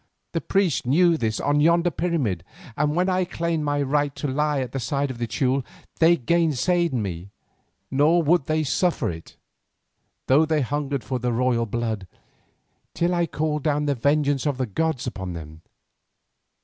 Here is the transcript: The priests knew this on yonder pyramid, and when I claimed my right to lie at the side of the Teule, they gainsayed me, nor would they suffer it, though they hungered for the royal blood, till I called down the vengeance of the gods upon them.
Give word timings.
The 0.31 0.41
priests 0.41 0.83
knew 0.83 1.15
this 1.15 1.39
on 1.39 1.61
yonder 1.61 1.91
pyramid, 1.91 2.43
and 2.75 2.95
when 2.95 3.07
I 3.07 3.23
claimed 3.23 3.63
my 3.63 3.83
right 3.83 4.15
to 4.15 4.27
lie 4.27 4.59
at 4.59 4.71
the 4.71 4.79
side 4.79 5.11
of 5.11 5.19
the 5.19 5.27
Teule, 5.27 5.63
they 5.99 6.17
gainsayed 6.17 6.91
me, 6.91 7.29
nor 7.91 8.23
would 8.23 8.45
they 8.45 8.63
suffer 8.63 9.11
it, 9.11 9.37
though 10.25 10.43
they 10.43 10.61
hungered 10.61 11.03
for 11.03 11.19
the 11.19 11.31
royal 11.31 11.67
blood, 11.67 12.07
till 12.95 13.13
I 13.13 13.27
called 13.27 13.61
down 13.61 13.85
the 13.85 13.93
vengeance 13.93 14.47
of 14.47 14.57
the 14.57 14.65
gods 14.65 15.05
upon 15.05 15.33
them. 15.33 15.61